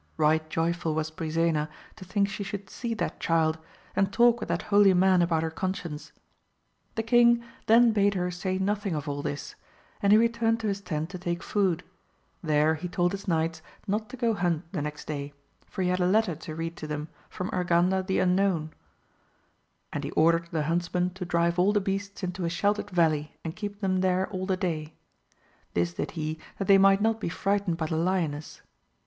Eight 0.19 0.49
joyful 0.49 0.95
was 0.95 1.11
Brisena 1.11 1.69
to 1.95 2.03
think 2.03 2.27
she 2.27 2.43
should 2.43 2.71
see 2.71 2.95
that 2.95 3.19
child, 3.19 3.59
and 3.95 4.11
talk 4.11 4.39
with 4.39 4.49
that 4.49 4.63
holy 4.63 4.95
man 4.95 5.21
about 5.21 5.43
her 5.43 5.51
conscience. 5.51 6.11
The 6.95 7.03
king 7.03 7.43
then 7.67 7.91
bade 7.91 8.15
her 8.15 8.31
say 8.31 8.57
nothing 8.57 8.95
of 8.95 9.07
all 9.07 9.21
this, 9.21 9.53
and 10.01 10.11
he 10.11 10.17
returned 10.17 10.59
to 10.61 10.67
his 10.67 10.81
tent 10.81 11.11
to 11.11 11.19
take 11.19 11.43
food, 11.43 11.83
there 12.41 12.73
he 12.73 12.87
told 12.89 13.11
his 13.11 13.27
knights 13.27 13.61
not 13.85 14.09
to 14.09 14.17
go 14.17 14.33
hunt 14.33 14.63
the 14.73 14.81
next 14.81 15.05
day 15.05 15.33
for 15.67 15.83
he 15.83 15.89
had 15.89 15.99
a 15.99 16.07
letter 16.07 16.33
to 16.33 16.55
read 16.55 16.75
to 16.77 16.87
them 16.87 17.07
from 17.29 17.51
Urganda 17.51 18.01
the 18.01 18.17
Unknown, 18.17 18.71
\1— 18.71 18.71
^ 18.71 18.71
260 18.71 18.71
AMADIS 18.71 18.71
OF 18.71 19.91
GAUL. 19.91 19.93
and 19.93 20.03
he 20.03 20.11
ordered 20.13 20.47
the 20.51 20.63
huntsmen 20.63 21.09
to 21.11 21.25
drive 21.25 21.59
all 21.59 21.71
the 21.73 21.79
beasts 21.79 22.23
into 22.23 22.43
a 22.43 22.49
sheltered 22.49 22.89
valley 22.89 23.37
and 23.45 23.55
keep 23.55 23.81
them 23.81 23.99
there 23.99 24.27
all 24.31 24.47
the 24.47 24.57
day: 24.57 24.95
this 25.75 25.93
did 25.93 26.09
he 26.17 26.39
that 26.57 26.65
they 26.67 26.79
might 26.79 27.01
not 27.01 27.19
be 27.19 27.29
frightened 27.29 27.77
by 27.77 27.85
the 27.85 27.95
lioness. 27.97 28.63